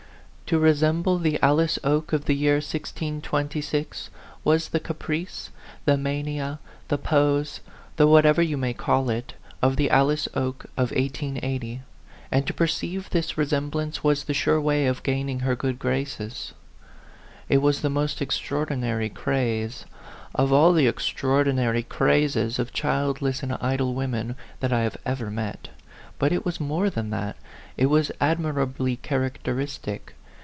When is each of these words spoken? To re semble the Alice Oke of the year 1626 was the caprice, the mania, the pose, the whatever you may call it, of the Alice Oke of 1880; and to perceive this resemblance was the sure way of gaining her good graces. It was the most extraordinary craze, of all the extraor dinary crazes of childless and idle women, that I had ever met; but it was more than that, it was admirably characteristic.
To 0.51 0.59
re 0.59 0.73
semble 0.75 1.17
the 1.17 1.41
Alice 1.41 1.79
Oke 1.81 2.11
of 2.11 2.25
the 2.25 2.33
year 2.35 2.55
1626 2.55 4.09
was 4.43 4.67
the 4.67 4.81
caprice, 4.81 5.49
the 5.85 5.95
mania, 5.95 6.59
the 6.89 6.97
pose, 6.97 7.61
the 7.95 8.05
whatever 8.05 8.41
you 8.41 8.57
may 8.57 8.73
call 8.73 9.09
it, 9.09 9.33
of 9.61 9.77
the 9.77 9.89
Alice 9.89 10.27
Oke 10.33 10.65
of 10.75 10.91
1880; 10.91 11.83
and 12.33 12.45
to 12.45 12.53
perceive 12.53 13.11
this 13.11 13.37
resemblance 13.37 14.03
was 14.03 14.25
the 14.25 14.33
sure 14.33 14.59
way 14.59 14.87
of 14.87 15.03
gaining 15.03 15.39
her 15.39 15.55
good 15.55 15.79
graces. 15.79 16.51
It 17.47 17.59
was 17.59 17.79
the 17.79 17.89
most 17.89 18.21
extraordinary 18.21 19.07
craze, 19.07 19.85
of 20.35 20.51
all 20.51 20.73
the 20.73 20.85
extraor 20.85 21.45
dinary 21.45 21.87
crazes 21.87 22.59
of 22.59 22.73
childless 22.73 23.41
and 23.41 23.53
idle 23.61 23.93
women, 23.93 24.35
that 24.59 24.73
I 24.73 24.81
had 24.81 24.97
ever 25.05 25.29
met; 25.31 25.69
but 26.19 26.33
it 26.33 26.43
was 26.43 26.59
more 26.59 26.89
than 26.89 27.09
that, 27.11 27.37
it 27.77 27.85
was 27.85 28.11
admirably 28.19 28.97
characteristic. 28.97 30.13